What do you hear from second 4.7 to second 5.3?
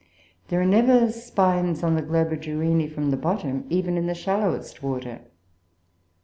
water."